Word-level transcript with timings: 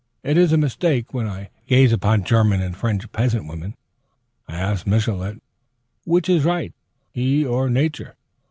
It 0.23 0.35
is 0.35 0.51
a 0.51 0.57
mistake. 0.57 1.13
When 1.13 1.27
I 1.27 1.51
gaze 1.67 1.93
upon 1.93 2.23
German 2.23 2.59
and 2.59 2.75
French 2.75 3.11
peasant 3.11 3.47
women, 3.47 3.75
I 4.47 4.55
ask 4.57 4.87
Michelet 4.87 5.37
which 6.05 6.27
is 6.27 6.43
right, 6.43 6.73
he 7.11 7.45
or 7.45 7.69
Nature? 7.69 8.15